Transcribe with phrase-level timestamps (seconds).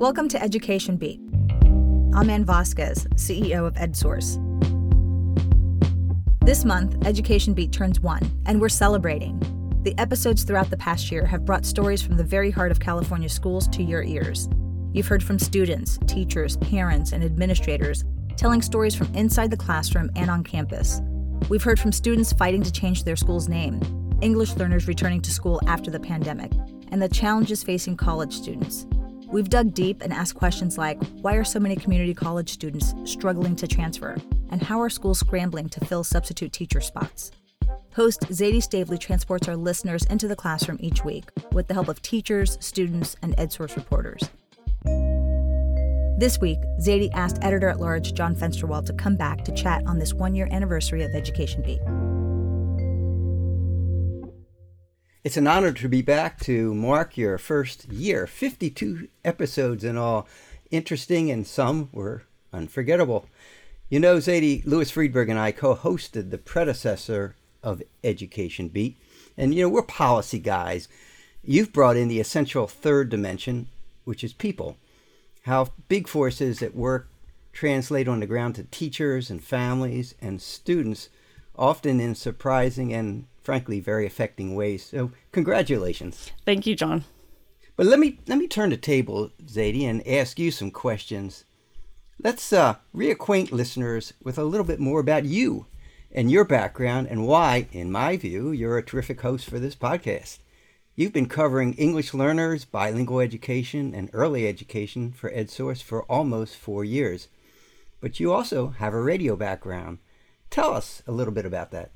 [0.00, 1.20] Welcome to Education Beat.
[2.14, 4.38] I'm Ann Vasquez, CEO of EdSource.
[6.40, 9.38] This month, Education Beat turns one, and we're celebrating.
[9.82, 13.28] The episodes throughout the past year have brought stories from the very heart of California
[13.28, 14.48] schools to your ears.
[14.94, 18.02] You've heard from students, teachers, parents, and administrators
[18.38, 21.02] telling stories from inside the classroom and on campus.
[21.50, 23.82] We've heard from students fighting to change their school's name,
[24.22, 26.52] English learners returning to school after the pandemic,
[26.90, 28.86] and the challenges facing college students.
[29.32, 33.54] We've dug deep and asked questions like why are so many community college students struggling
[33.56, 34.16] to transfer?
[34.50, 37.30] And how are schools scrambling to fill substitute teacher spots?
[37.94, 42.02] Host Zaidee Stavely transports our listeners into the classroom each week with the help of
[42.02, 44.28] teachers, students, and EdSource reporters.
[46.18, 49.98] This week, Zaidee asked editor at large John Fensterwald to come back to chat on
[49.98, 51.80] this one year anniversary of Education Beat.
[55.22, 58.26] It's an honor to be back to mark your first year.
[58.26, 60.26] 52 episodes in all.
[60.70, 62.22] Interesting, and some were
[62.54, 63.26] unforgettable.
[63.90, 68.96] You know, Zaidee, Louis Freedberg and I co hosted the predecessor of Education Beat.
[69.36, 70.88] And, you know, we're policy guys.
[71.44, 73.66] You've brought in the essential third dimension,
[74.04, 74.78] which is people.
[75.42, 77.10] How big forces at work
[77.52, 81.10] translate on the ground to teachers and families and students,
[81.54, 84.84] often in surprising and frankly, very affecting ways.
[84.84, 86.30] So, congratulations.
[86.44, 87.04] Thank you, John.
[87.76, 91.44] But let me let me turn the table, Zaidee, and ask you some questions.
[92.22, 95.66] Let's uh, reacquaint listeners with a little bit more about you
[96.12, 100.40] and your background and why, in my view, you're a terrific host for this podcast.
[100.94, 106.84] You've been covering English learners, bilingual education, and early education for EdSource for almost four
[106.84, 107.28] years.
[108.02, 109.98] But you also have a radio background.
[110.50, 111.92] Tell us a little bit about that.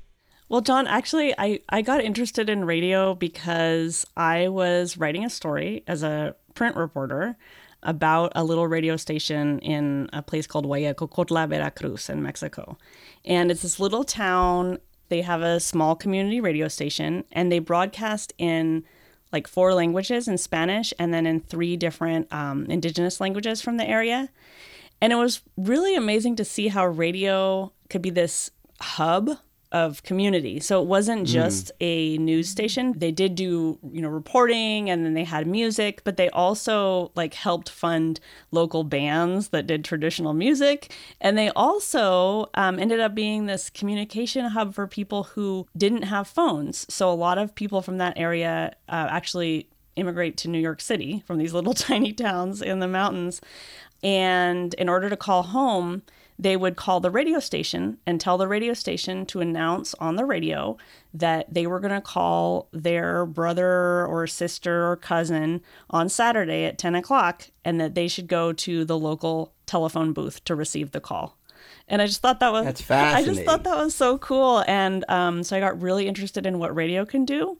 [0.47, 5.83] Well, John, actually, I, I got interested in radio because I was writing a story
[5.87, 7.35] as a print reporter
[7.81, 12.77] about a little radio station in a place called Huayacocotla, Veracruz in Mexico.
[13.23, 14.77] And it's this little town.
[15.09, 18.83] They have a small community radio station and they broadcast in
[19.31, 23.87] like four languages in Spanish and then in three different um, indigenous languages from the
[23.87, 24.29] area.
[25.01, 29.29] And it was really amazing to see how radio could be this hub
[29.71, 30.59] of community.
[30.59, 31.31] So it wasn't mm.
[31.31, 31.71] just mm.
[31.81, 32.93] a news station.
[32.97, 37.33] They did do, you know, reporting and then they had music, but they also like
[37.33, 38.19] helped fund
[38.51, 40.93] local bands that did traditional music.
[41.19, 46.27] And they also um, ended up being this communication hub for people who didn't have
[46.27, 46.85] phones.
[46.93, 51.23] So a lot of people from that area uh, actually immigrate to New York City
[51.25, 53.41] from these little tiny towns in the mountains.
[54.03, 56.03] And in order to call home,
[56.37, 60.25] they would call the radio station and tell the radio station to announce on the
[60.25, 60.77] radio
[61.13, 66.77] that they were going to call their brother or sister or cousin on Saturday at
[66.77, 70.99] 10 o'clock and that they should go to the local telephone booth to receive the
[70.99, 71.37] call.
[71.87, 73.29] And I just thought that was that's fascinating.
[73.31, 76.57] I just thought that was so cool, and um, so I got really interested in
[76.57, 77.57] what radio can do.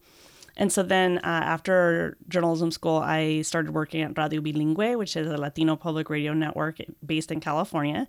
[0.58, 5.28] And so then uh, after journalism school, I started working at Radio Bilingüe, which is
[5.28, 8.08] a Latino public radio network based in California.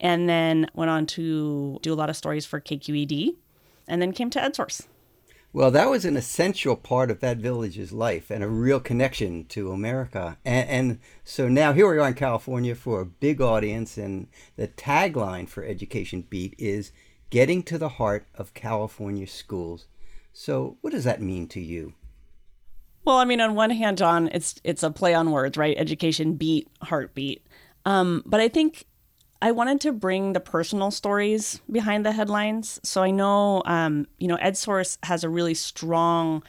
[0.00, 3.36] And then went on to do a lot of stories for KQED
[3.86, 4.86] and then came to EdSource.
[5.52, 9.70] Well, that was an essential part of that village's life and a real connection to
[9.70, 10.36] America.
[10.44, 14.66] And, and, so now here we are in California for a big audience, and the
[14.66, 16.90] tagline for Education Beat is
[17.30, 19.86] Getting to the Heart of California Schools.
[20.36, 21.94] So, what does that mean to you?
[23.04, 25.76] Well, I mean, on one hand, John, it's it's a play on words, right?
[25.78, 27.46] Education beat, heartbeat.
[27.86, 28.84] Um, but I think
[29.40, 32.80] I wanted to bring the personal stories behind the headlines.
[32.82, 36.42] So I know, um, you know, EdSource has a really strong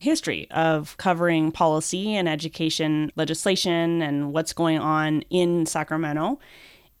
[0.00, 6.40] history of covering policy and education legislation and what's going on in Sacramento.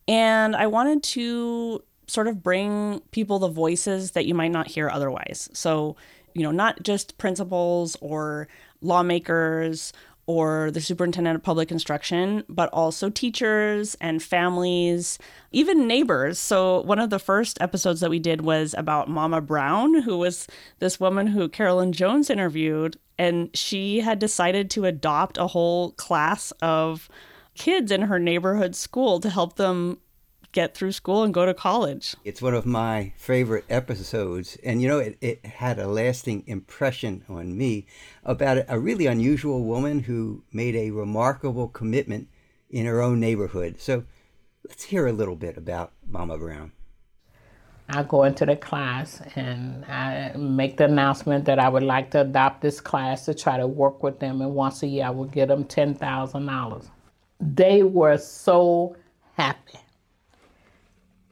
[0.08, 4.88] And I wanted to sort of bring people the voices that you might not hear
[4.88, 5.48] otherwise.
[5.52, 5.96] So
[6.34, 8.48] you know, not just principals or
[8.80, 9.92] lawmakers
[10.26, 15.18] or the superintendent of public instruction, but also teachers and families,
[15.50, 16.38] even neighbors.
[16.38, 20.46] So, one of the first episodes that we did was about Mama Brown, who was
[20.78, 26.52] this woman who Carolyn Jones interviewed, and she had decided to adopt a whole class
[26.62, 27.08] of
[27.54, 29.98] kids in her neighborhood school to help them
[30.52, 32.16] get through school and go to college.
[32.24, 34.56] It's one of my favorite episodes.
[34.64, 37.86] And, you know, it, it had a lasting impression on me
[38.24, 42.28] about a really unusual woman who made a remarkable commitment
[42.68, 43.80] in her own neighborhood.
[43.80, 44.04] So
[44.68, 46.72] let's hear a little bit about Mama Brown.
[47.92, 52.20] I go into the class and I make the announcement that I would like to
[52.20, 54.40] adopt this class to try to work with them.
[54.40, 56.88] And once a year, I would give them $10,000.
[57.40, 58.96] they were so
[59.36, 59.78] happy.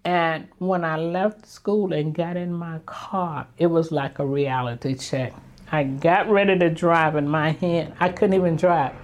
[0.08, 4.94] And when I left school and got in my car, it was like a reality
[4.94, 5.34] check.
[5.70, 7.92] I got ready to drive in my hand.
[8.00, 8.94] I couldn't even drive.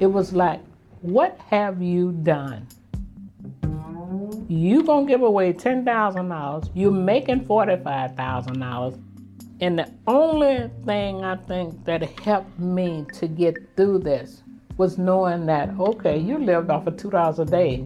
[0.00, 0.62] It was like,
[1.02, 2.66] what have you done?
[4.48, 6.70] You gonna give away ten thousand dollars.
[6.72, 8.94] You're making forty-five thousand dollars.
[9.60, 14.42] And the only thing I think that helped me to get through this
[14.78, 17.84] was knowing that, okay, you lived off of two dollars a day.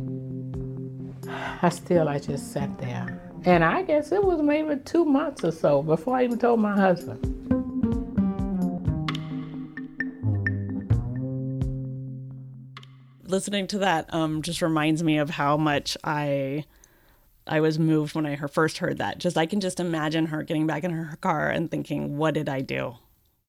[1.60, 3.20] I still, I just sat there.
[3.44, 6.74] And I guess it was maybe two months or so before I even told my
[6.74, 7.34] husband.
[13.24, 16.64] Listening to that um, just reminds me of how much I
[17.46, 19.18] I was moved when I first heard that.
[19.18, 22.48] Just I can just imagine her getting back in her car and thinking, "What did
[22.48, 22.96] I do?"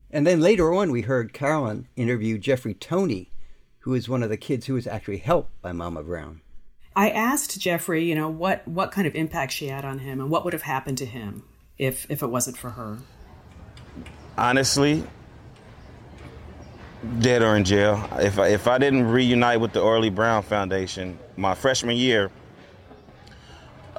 [0.09, 3.31] And then later on, we heard Carolyn interview Jeffrey Tony,
[3.79, 6.41] who is one of the kids who was actually helped by Mama Brown.
[6.99, 10.29] I asked Jeffrey, you know, what what kind of impact she had on him, and
[10.29, 11.43] what would have happened to him
[11.77, 12.97] if if it wasn't for her.
[14.37, 15.05] Honestly,
[17.19, 18.05] dead or in jail.
[18.19, 22.31] If I, if I didn't reunite with the Oral Lee Brown Foundation my freshman year,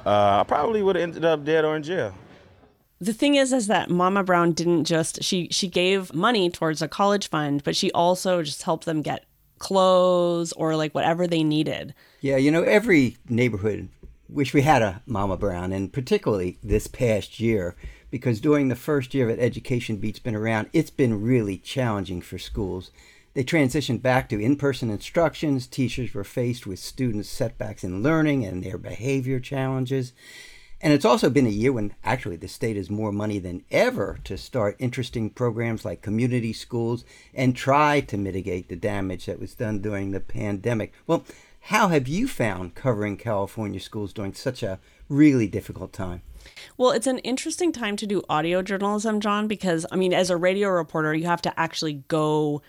[0.05, 2.13] uh, I probably would have ended up dead or in jail.
[2.99, 6.87] The thing is, is that Mama Brown didn't just she she gave money towards a
[6.87, 9.25] college fund, but she also just helped them get
[9.57, 11.95] clothes or like whatever they needed.
[12.23, 13.89] Yeah, you know, every neighborhood
[14.29, 17.75] wish we had a Mama Brown, and particularly this past year,
[18.11, 22.37] because during the first year that Education Beat's been around, it's been really challenging for
[22.37, 22.91] schools.
[23.33, 25.65] They transitioned back to in person instructions.
[25.65, 30.13] Teachers were faced with students' setbacks in learning and their behavior challenges.
[30.79, 34.19] And it's also been a year when actually the state has more money than ever
[34.25, 37.03] to start interesting programs like community schools
[37.33, 40.93] and try to mitigate the damage that was done during the pandemic.
[41.07, 41.23] Well,
[41.65, 44.79] how have you found covering California schools during such a
[45.09, 46.21] really difficult time?
[46.77, 50.37] Well, it's an interesting time to do audio journalism, John, because I mean, as a
[50.37, 52.61] radio reporter, you have to actually go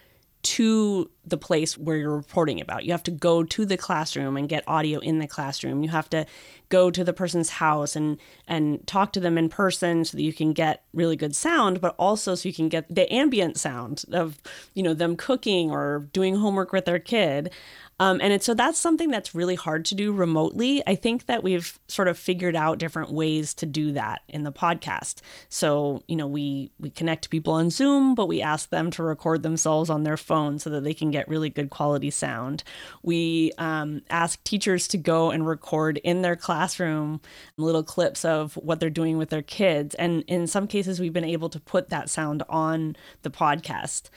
[0.42, 2.84] to the place where you're reporting about.
[2.84, 5.82] You have to go to the classroom and get audio in the classroom.
[5.82, 6.26] You have to
[6.68, 10.32] go to the person's house and and talk to them in person so that you
[10.32, 14.38] can get really good sound, but also so you can get the ambient sound of,
[14.74, 17.52] you know, them cooking or doing homework with their kid.
[18.00, 20.82] Um, and it, so that's something that's really hard to do remotely.
[20.88, 24.50] I think that we've sort of figured out different ways to do that in the
[24.50, 25.20] podcast.
[25.48, 29.44] So, you know, we we connect people on Zoom, but we ask them to record
[29.44, 32.64] themselves on their phone so that they can get really good quality sound.
[33.02, 37.20] We um, ask teachers to go and record in their classroom
[37.56, 39.94] little clips of what they're doing with their kids.
[39.96, 44.10] And in some cases, we've been able to put that sound on the podcast.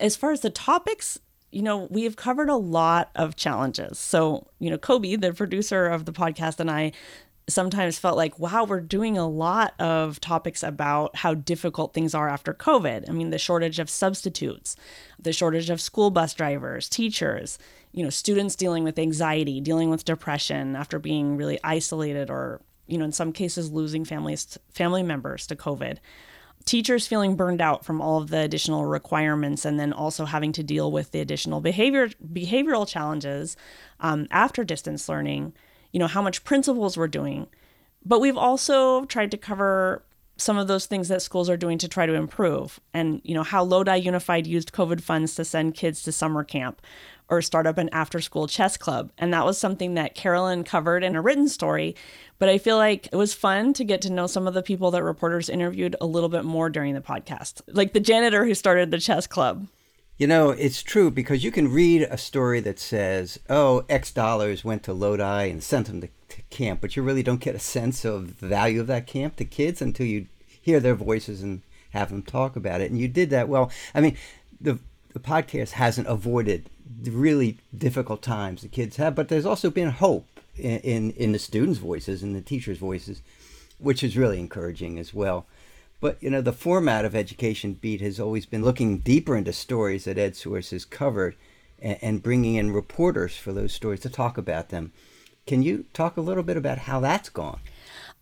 [0.00, 1.18] As far as the topics,
[1.50, 3.98] you know, we have covered a lot of challenges.
[3.98, 6.92] So, you know, Coby, the producer of the podcast, and I
[7.48, 12.28] sometimes felt like, wow, we're doing a lot of topics about how difficult things are
[12.28, 13.08] after COVID.
[13.08, 14.76] I mean, the shortage of substitutes,
[15.18, 17.58] the shortage of school bus drivers, teachers,
[17.92, 22.98] you know, students dealing with anxiety, dealing with depression after being really isolated or, you
[22.98, 25.98] know, in some cases losing families family members to COVID
[26.64, 30.62] teachers feeling burned out from all of the additional requirements and then also having to
[30.62, 33.56] deal with the additional behavior behavioral challenges
[34.00, 35.54] um, after distance learning
[35.92, 37.46] you know how much principals were doing
[38.04, 40.02] but we've also tried to cover
[40.36, 43.42] some of those things that schools are doing to try to improve and you know
[43.42, 46.80] how lodi unified used covid funds to send kids to summer camp
[47.28, 49.12] or start up an after school chess club.
[49.18, 51.94] And that was something that Carolyn covered in a written story.
[52.38, 54.90] But I feel like it was fun to get to know some of the people
[54.92, 58.90] that reporters interviewed a little bit more during the podcast, like the janitor who started
[58.90, 59.66] the chess club.
[60.18, 64.64] You know, it's true because you can read a story that says, oh, X dollars
[64.64, 67.60] went to Lodi and sent them to, to camp, but you really don't get a
[67.60, 70.26] sense of the value of that camp to kids until you
[70.60, 72.90] hear their voices and have them talk about it.
[72.90, 73.70] And you did that well.
[73.94, 74.16] I mean,
[74.60, 74.80] the
[75.12, 76.68] the podcast hasn't avoided
[77.00, 81.32] the really difficult times the kids have, but there's also been hope in, in, in
[81.32, 83.22] the students' voices and the teachers' voices,
[83.78, 85.46] which is really encouraging as well.
[86.00, 90.04] But you know, the format of Education Beat has always been looking deeper into stories
[90.04, 91.36] that EdSource has covered
[91.80, 94.92] and, and bringing in reporters for those stories to talk about them.
[95.46, 97.60] Can you talk a little bit about how that's gone?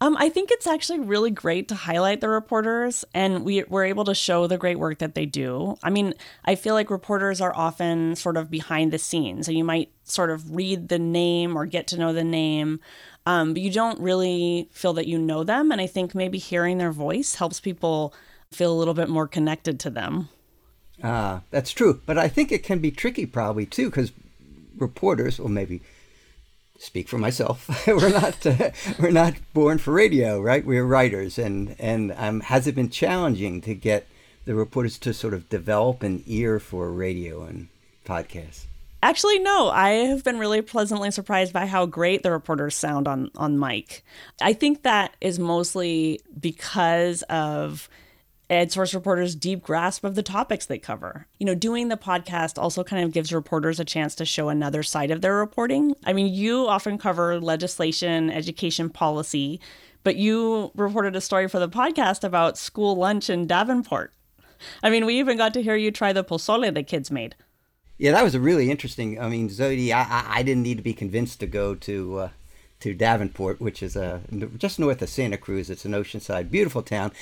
[0.01, 4.05] Um, I think it's actually really great to highlight the reporters, and we, we're able
[4.05, 5.77] to show the great work that they do.
[5.83, 6.13] I mean,
[6.45, 10.31] I feel like reporters are often sort of behind the scenes, and you might sort
[10.31, 12.79] of read the name or get to know the name,
[13.27, 15.73] um, but you don't really feel that you know them.
[15.73, 18.15] And I think maybe hearing their voice helps people
[18.53, 20.29] feel a little bit more connected to them.
[21.03, 22.01] Ah, that's true.
[22.07, 24.13] But I think it can be tricky, probably too, because
[24.79, 25.83] reporters, or maybe
[26.79, 27.69] speak for myself.
[27.87, 30.65] we're not uh, we're not born for radio, right?
[30.65, 34.07] We're writers, and and um, has it been challenging to get
[34.45, 37.69] the reporters to sort of develop an ear for radio and
[38.05, 38.67] podcasts?
[39.03, 39.69] Actually, no.
[39.69, 44.05] I have been really pleasantly surprised by how great the reporters sound on on mic.
[44.41, 47.89] I think that is mostly because of
[48.49, 51.27] EdSource reporters' deep grasp of the topics they cover.
[51.39, 54.83] You know, doing the podcast also kind of gives reporters a chance to show another
[54.83, 55.95] side of their reporting.
[56.05, 59.61] I mean, you often cover legislation, education policy,
[60.05, 64.13] but you reported a story for the podcast about school lunch in Davenport.
[64.83, 67.35] I mean, we even got to hear you try the pozole the kids made.
[67.99, 69.21] Yeah, that was a really interesting.
[69.21, 72.29] I mean, Zodi, I, I didn't need to be convinced to go to uh,
[72.81, 74.21] to Davenport, which is a
[74.59, 75.71] just north of Santa Cruz.
[75.71, 77.13] It's an oceanside, beautiful town,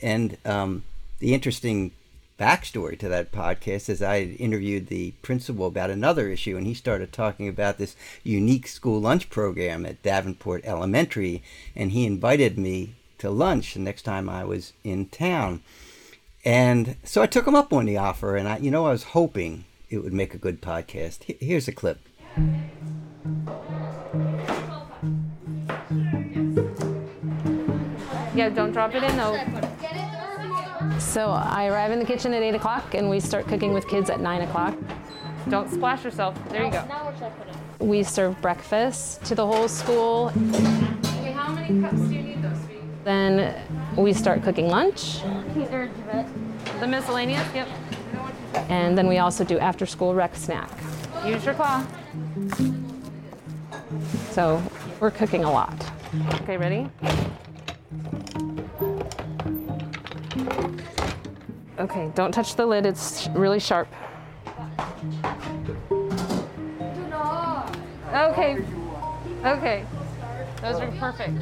[0.00, 0.84] and um,
[1.18, 1.92] the interesting
[2.38, 7.12] backstory to that podcast is I interviewed the principal about another issue, and he started
[7.12, 11.42] talking about this unique school lunch program at Davenport Elementary,
[11.76, 15.62] and he invited me to lunch the next time I was in town.
[16.44, 19.04] And so I took him up on the offer, and I, you know, I was
[19.04, 21.24] hoping it would make a good podcast.
[21.38, 21.98] Here's a clip.
[28.34, 29.38] Yeah, don't drop it in though.
[30.98, 34.08] So I arrive in the kitchen at 8 o'clock and we start cooking with kids
[34.08, 34.74] at 9 o'clock.
[35.50, 36.38] Don't splash yourself.
[36.48, 36.84] There you go.
[37.78, 40.32] We serve breakfast to the whole school.
[40.34, 42.58] Okay, how many cups do you need those
[43.04, 43.54] Then
[43.96, 45.20] we start cooking lunch.
[46.80, 47.68] The miscellaneous, yep.
[48.54, 50.70] And then we also do after school rec snack.
[51.24, 51.84] Use your claw.
[54.30, 54.62] So
[55.00, 55.74] we're cooking a lot.
[56.42, 56.88] Okay, ready?
[61.78, 63.88] Okay, don't touch the lid, it's really sharp.
[68.14, 68.62] Okay,
[69.44, 69.84] okay.
[70.60, 71.40] Those are perfect.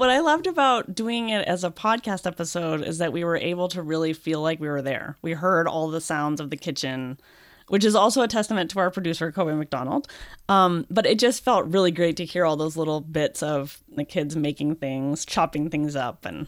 [0.00, 3.68] What I loved about doing it as a podcast episode is that we were able
[3.68, 5.18] to really feel like we were there.
[5.20, 7.20] We heard all the sounds of the kitchen,
[7.68, 10.08] which is also a testament to our producer, Coby McDonald.
[10.48, 14.04] Um, but it just felt really great to hear all those little bits of the
[14.04, 16.46] kids making things, chopping things up, and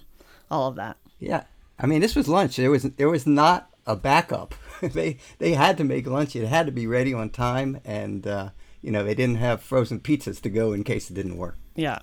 [0.50, 0.97] all of that.
[1.18, 1.44] Yeah,
[1.78, 2.56] I mean, this was lunch.
[2.56, 4.54] There was there was not a backup.
[4.80, 6.35] they they had to make lunch.
[6.35, 8.49] It had to be ready on time, and uh,
[8.80, 11.59] you know they didn't have frozen pizzas to go in case it didn't work.
[11.75, 11.99] Yeah.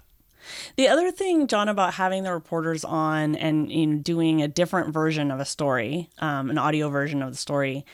[0.76, 4.94] The other thing, John, about having the reporters on and you know, doing a different
[4.94, 7.86] version of a story, um, an audio version of the story,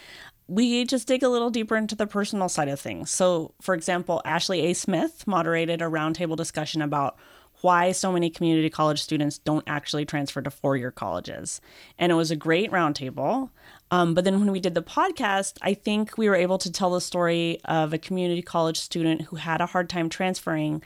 [0.47, 3.09] we just dig a little deeper into the personal side of things.
[3.09, 4.73] So, for example, Ashley A.
[4.73, 7.17] Smith moderated a roundtable discussion about
[7.61, 11.61] why so many community college students don't actually transfer to four year colleges.
[11.97, 13.49] And it was a great roundtable.
[13.91, 16.91] Um, but then when we did the podcast, I think we were able to tell
[16.91, 20.83] the story of a community college student who had a hard time transferring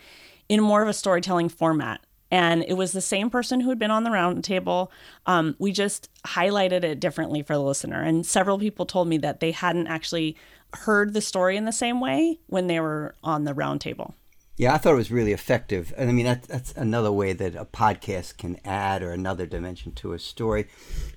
[0.49, 2.01] in more of a storytelling format
[2.31, 4.89] and it was the same person who had been on the roundtable.
[5.25, 9.39] Um, we just highlighted it differently for the listener, and several people told me that
[9.39, 10.35] they hadn't actually
[10.73, 14.13] heard the story in the same way when they were on the roundtable.
[14.57, 17.55] Yeah, I thought it was really effective, and I mean that, that's another way that
[17.55, 20.67] a podcast can add or another dimension to a story.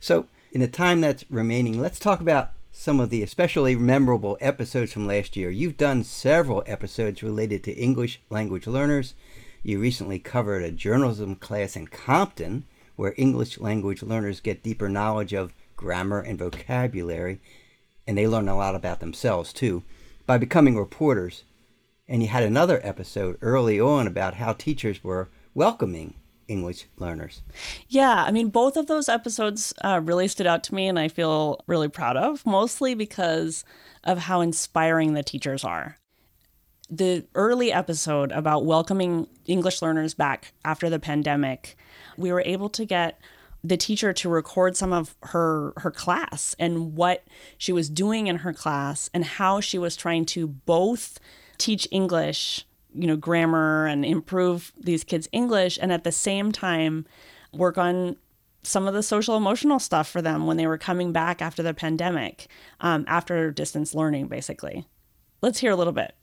[0.01, 4.93] So, in the time that's remaining, let's talk about some of the especially memorable episodes
[4.93, 5.51] from last year.
[5.51, 9.15] You've done several episodes related to English language learners
[9.65, 12.65] you recently covered a journalism class in Compton
[12.97, 17.41] where English language learners get deeper knowledge of grammar and vocabulary,
[18.07, 19.85] and they learn a lot about themselves too
[20.27, 21.45] by becoming reporters.
[22.09, 26.15] And you had another episode early on about how teachers were welcoming
[26.53, 27.43] English learners.
[27.89, 31.09] Yeah, I mean, both of those episodes uh, really stood out to me, and I
[31.09, 33.65] feel really proud of, mostly because
[34.05, 35.97] of how inspiring the teachers are
[36.93, 41.75] the early episode about welcoming English learners back after the pandemic,
[42.19, 43.19] we were able to get
[43.65, 47.25] the teacher to record some of her her class and what
[47.57, 51.19] she was doing in her class and how she was trying to both
[51.57, 57.07] teach English, you know, grammar and improve these kids' English and at the same time
[57.53, 58.17] work on
[58.63, 61.75] some of the social emotional stuff for them when they were coming back after the
[61.75, 62.47] pandemic,
[62.81, 64.87] um, after distance learning, basically.
[65.41, 66.15] Let's hear a little bit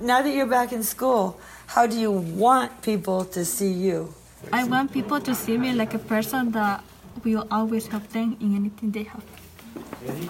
[0.00, 4.14] now that you're back in school, how do you want people to see you?
[4.52, 6.82] I want people to see me like a person that
[7.24, 9.22] will always help them in anything they have.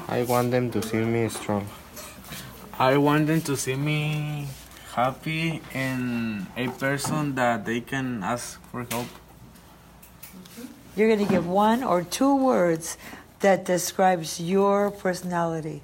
[0.09, 1.67] I want them to see me strong.
[2.79, 4.49] I want them to see me
[4.93, 9.09] happy and a person that they can ask for help.
[10.97, 12.99] You're going to give one or two words
[13.41, 15.83] that describes your personality?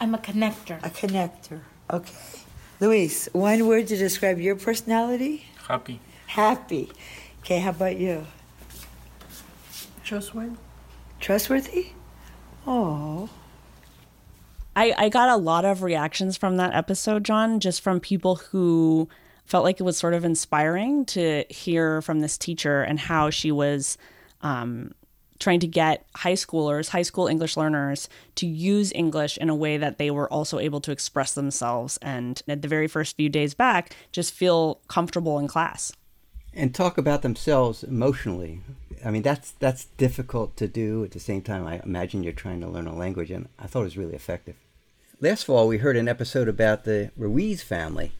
[0.00, 0.84] I'm a connector.
[0.84, 1.60] A connector.
[1.90, 2.14] Okay.
[2.80, 5.46] Luis, one word to describe your personality?
[5.68, 6.00] Happy.
[6.26, 6.90] Happy.
[7.40, 8.26] Okay, how about you?
[10.02, 10.56] Trustworthy.
[11.20, 11.92] Trustworthy?
[12.66, 13.28] Oh.
[14.76, 19.08] I, I got a lot of reactions from that episode, John, just from people who
[19.44, 23.50] felt like it was sort of inspiring to hear from this teacher and how she
[23.50, 23.98] was
[24.42, 24.92] um,
[25.40, 29.76] trying to get high schoolers, high school English learners, to use English in a way
[29.76, 33.54] that they were also able to express themselves and at the very first few days
[33.54, 35.92] back, just feel comfortable in class.
[36.52, 38.60] And talk about themselves emotionally.
[39.04, 41.04] I mean, that's that's difficult to do.
[41.04, 43.82] At the same time, I imagine you're trying to learn a language, and I thought
[43.82, 44.56] it was really effective.
[45.20, 48.12] Last fall, we heard an episode about the Ruiz family.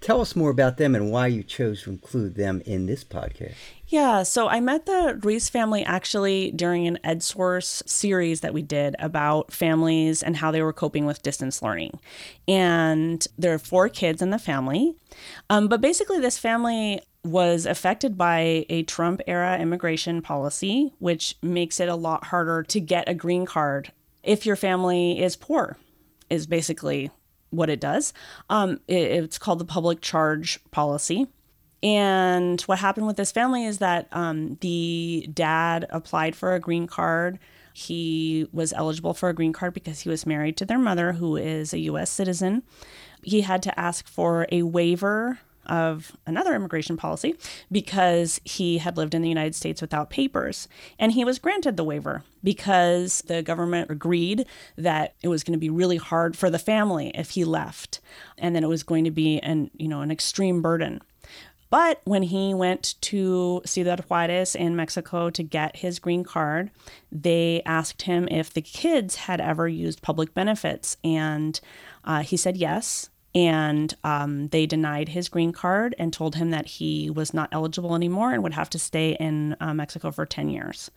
[0.00, 3.54] Tell us more about them and why you chose to include them in this podcast.
[3.88, 8.94] Yeah, so I met the Ruiz family actually during an EdSource series that we did
[9.00, 11.98] about families and how they were coping with distance learning.
[12.46, 14.94] And there are four kids in the family.
[15.50, 21.80] Um, but basically, this family was affected by a Trump era immigration policy, which makes
[21.80, 25.76] it a lot harder to get a green card if your family is poor,
[26.28, 27.10] is basically
[27.50, 28.12] what it does.
[28.50, 31.26] Um, it, it's called the public charge policy.
[31.82, 36.86] And what happened with this family is that um, the dad applied for a green
[36.86, 37.38] card.
[37.72, 41.36] He was eligible for a green card because he was married to their mother, who
[41.36, 42.64] is a US citizen.
[43.22, 47.34] He had to ask for a waiver of another immigration policy
[47.70, 50.68] because he had lived in the United States without papers.
[50.98, 54.46] And he was granted the waiver because the government agreed
[54.76, 58.00] that it was going to be really hard for the family if he left
[58.36, 61.00] and then it was going to be an, you know, an extreme burden.
[61.70, 66.70] But when he went to Ciudad Juarez in Mexico to get his green card,
[67.12, 70.96] they asked him if the kids had ever used public benefits.
[71.04, 71.60] And
[72.04, 76.66] uh, he said yes and um, they denied his green card and told him that
[76.66, 80.48] he was not eligible anymore and would have to stay in uh, Mexico for 10
[80.48, 80.90] years.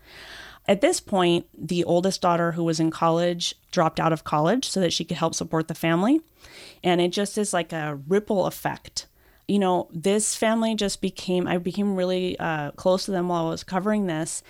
[0.67, 4.79] At this point, the oldest daughter, who was in college, dropped out of college so
[4.79, 6.21] that she could help support the family.
[6.83, 9.07] And it just is like a ripple effect.
[9.47, 13.49] You know, this family just became, I became really uh, close to them while I
[13.49, 14.43] was covering this.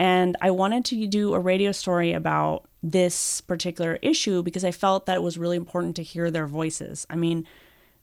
[0.00, 5.06] And I wanted to do a radio story about this particular issue because I felt
[5.06, 7.06] that it was really important to hear their voices.
[7.08, 7.46] I mean,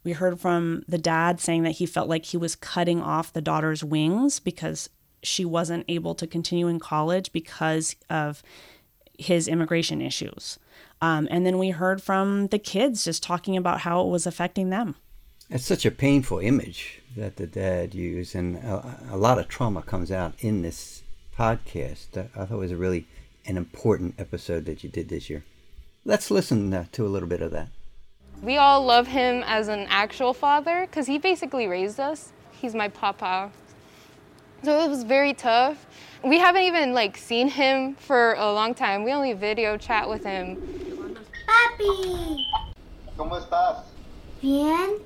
[0.04, 3.42] we heard from the dad saying that he felt like he was cutting off the
[3.42, 4.90] daughter's wings because
[5.22, 8.42] she wasn't able to continue in college because of
[9.18, 10.58] his immigration issues.
[11.02, 14.70] Um, and then we heard from the kids just talking about how it was affecting
[14.70, 14.96] them.
[15.50, 19.82] It's such a painful image that the dad used, and a, a lot of trauma
[19.82, 21.04] comes out in this
[21.38, 22.18] podcast.
[22.18, 23.08] I thought it was a really
[23.46, 25.44] an important episode that you did this year.
[26.06, 27.70] Let's listen uh, to a little bit of that.
[28.42, 32.32] We all love him as an actual father because he basically raised us.
[32.52, 33.52] He's my papa.
[34.64, 35.86] So it was very tough.
[36.24, 39.04] We haven't even like seen him for a long time.
[39.04, 40.58] We only video chat with him.
[41.48, 42.38] Papi.
[43.18, 43.84] ¿Cómo estás?
[44.42, 45.00] Bien.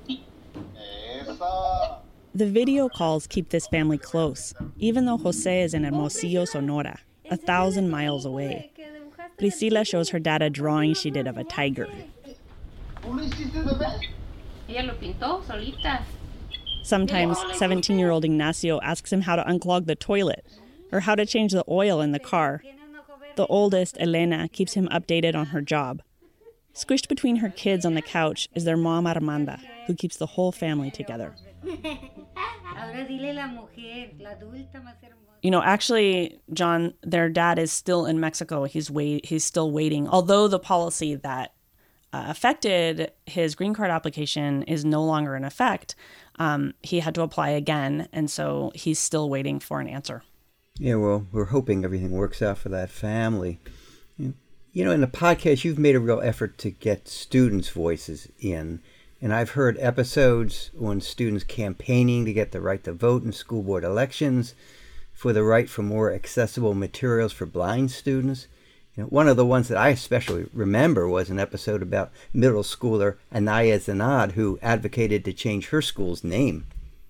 [1.20, 1.98] Eso.
[2.34, 6.98] The video calls keep this family close, even though Jose is in Hermosillo, Sonora
[7.30, 8.70] a thousand miles away.
[9.38, 11.88] Priscila shows her dad a drawing she did of a tiger.
[16.82, 20.44] Sometimes 17 year old Ignacio asks him how to unclog the toilet
[20.92, 22.62] or how to change the oil in the car.
[23.36, 26.02] The oldest, Elena, keeps him updated on her job.
[26.72, 30.52] Squished between her kids on the couch is their mom, Armanda, who keeps the whole
[30.52, 31.34] family together.
[35.44, 38.64] You know, actually, John, their dad is still in Mexico.
[38.64, 40.08] He's wait, he's still waiting.
[40.08, 41.52] Although the policy that
[42.14, 45.96] uh, affected his green card application is no longer in effect,
[46.38, 50.22] um, he had to apply again, and so he's still waiting for an answer.
[50.78, 53.60] Yeah, well, we're hoping everything works out for that family.
[54.16, 58.80] You know, in the podcast, you've made a real effort to get students' voices in.
[59.20, 63.62] And I've heard episodes on students campaigning to get the right to vote in school
[63.62, 64.54] board elections
[65.14, 68.48] for the right for more accessible materials for blind students.
[68.94, 72.62] You know, one of the ones that I especially remember was an episode about middle
[72.62, 76.66] schooler Anaya Zanad, who advocated to change her school's name.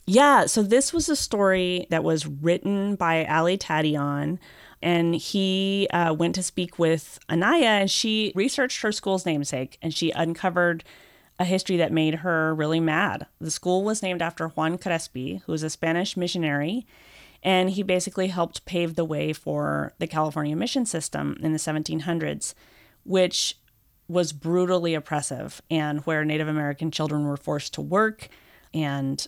[0.06, 4.38] Yeah, so this was a story that was written by Ali Tadayon,
[4.82, 9.94] and he uh, went to speak with Anaya, and she researched her school's namesake, and
[9.94, 10.84] she uncovered
[11.38, 13.26] a history that made her really mad.
[13.40, 16.86] The school was named after Juan Crespi, who was a Spanish missionary
[17.44, 22.54] And he basically helped pave the way for the California mission system in the 1700s,
[23.04, 23.59] which
[24.09, 28.28] was brutally oppressive and where Native American children were forced to work
[28.72, 29.26] and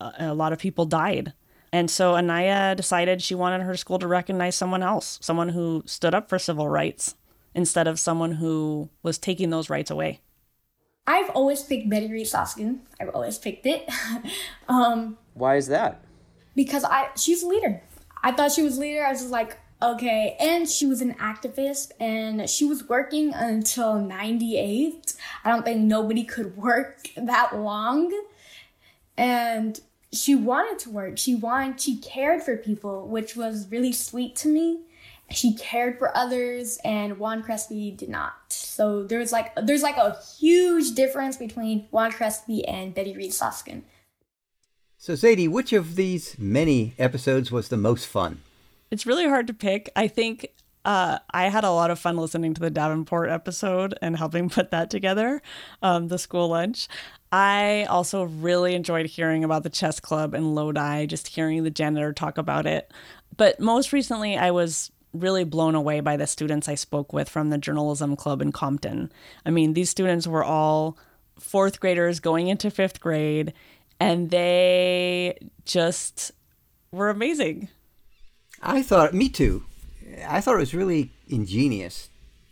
[0.00, 1.32] a lot of people died.
[1.72, 6.14] And so Anaya decided she wanted her school to recognize someone else, someone who stood
[6.14, 7.16] up for civil rights
[7.54, 10.20] instead of someone who was taking those rights away.
[11.06, 12.80] I've always picked Betty Reid Soskin.
[13.00, 13.88] I've always picked it.
[14.68, 16.02] um, Why is that?
[16.56, 17.82] Because I she's a leader.
[18.22, 19.04] I thought she was a leader.
[19.04, 20.36] I was just like, okay.
[20.40, 25.14] And she was an activist and she was working until 98.
[25.44, 28.12] I don't think nobody could work that long.
[29.16, 29.80] And
[30.12, 31.18] she wanted to work.
[31.18, 34.80] She wanted, she cared for people, which was really sweet to me.
[35.30, 38.34] She cared for others, and Juan Crespi did not.
[38.48, 43.82] So there's like there's like a huge difference between Juan Crespi and Betty Reid Soskin.
[45.06, 48.40] So Zaidee, which of these many episodes was the most fun?
[48.90, 49.88] It's really hard to pick.
[49.94, 50.48] I think
[50.84, 54.72] uh, I had a lot of fun listening to the Davenport episode and helping put
[54.72, 55.42] that together,
[55.80, 56.88] um, the school lunch.
[57.30, 62.12] I also really enjoyed hearing about the chess club in Lodi, just hearing the janitor
[62.12, 62.92] talk about it.
[63.36, 67.50] But most recently, I was really blown away by the students I spoke with from
[67.50, 69.12] the journalism club in Compton.
[69.44, 70.98] I mean, these students were all
[71.38, 73.52] fourth graders going into fifth grade,
[73.98, 76.32] and they just
[76.90, 77.68] were amazing.
[78.62, 79.64] I thought, me too.
[80.26, 82.08] I thought it was really ingenious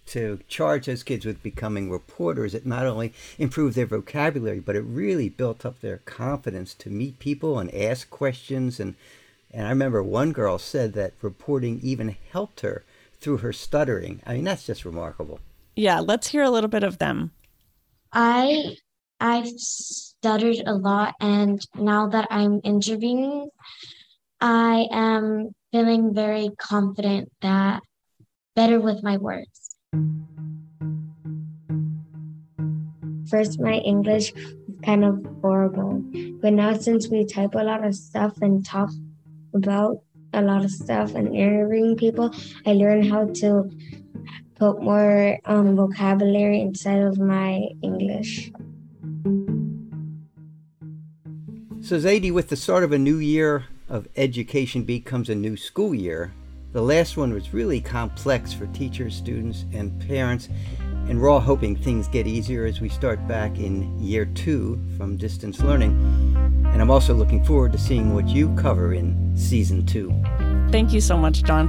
[0.07, 4.83] to charge those kids with becoming reporters, it not only improved their vocabulary, but it
[4.83, 8.79] really built up their confidence to meet people and ask questions.
[8.79, 8.95] And,
[9.51, 12.85] and I remember one girl said that reporting even helped her
[13.21, 14.21] through her stuttering.
[14.27, 15.41] I mean, that's just remarkable.
[15.77, 17.33] Yeah, let's hear a little bit of them.
[18.13, 18.77] I
[19.21, 19.49] I've
[20.25, 23.51] stuttered a lot and now that I'm interviewing,
[24.41, 27.83] I am feeling very confident that
[28.57, 29.77] better with my words.
[33.29, 36.03] First, my English was kind of horrible,
[36.41, 38.89] but now since we type a lot of stuff and talk
[39.53, 39.99] about
[40.33, 42.35] a lot of stuff and interviewing people,
[42.65, 43.71] I learned how to
[44.55, 48.51] put more um, vocabulary inside of my English.
[51.85, 55.94] So, Zaidee, with the start of a new year of education becomes a new school
[55.94, 56.33] year,
[56.73, 60.49] the last one was really complex for teachers, students, and parents,
[60.81, 65.18] and we're all hoping things get easier as we start back in year two from
[65.18, 65.92] distance learning.
[66.73, 70.11] And I'm also looking forward to seeing what you cover in season two.
[70.70, 71.68] Thank you so much, John.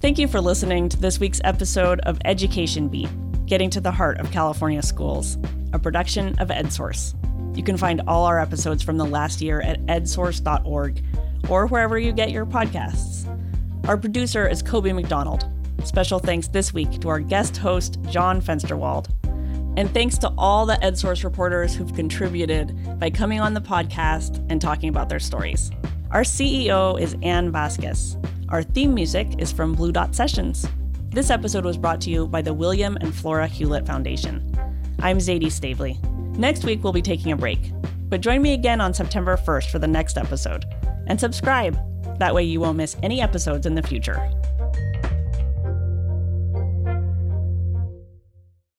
[0.00, 3.08] Thank you for listening to this week's episode of Education Beat
[3.46, 5.36] Getting to the Heart of California Schools,
[5.72, 7.14] a production of EdSource.
[7.56, 11.02] You can find all our episodes from the last year at edsource.org
[11.48, 13.26] or wherever you get your podcasts.
[13.88, 15.44] Our producer is Coby McDonald.
[15.84, 19.08] Special thanks this week to our guest host, John Fensterwald.
[19.76, 24.60] And thanks to all the EdSource reporters who've contributed by coming on the podcast and
[24.60, 25.70] talking about their stories.
[26.10, 28.16] Our CEO is Ann Vasquez.
[28.48, 30.66] Our theme music is from Blue Dot Sessions.
[31.10, 34.49] This episode was brought to you by the William and Flora Hewlett Foundation.
[35.02, 35.98] I'm Zaidee Stavely.
[36.36, 37.72] Next week, we'll be taking a break,
[38.10, 40.66] but join me again on September 1st for the next episode
[41.06, 41.78] and subscribe.
[42.18, 44.30] That way, you won't miss any episodes in the future.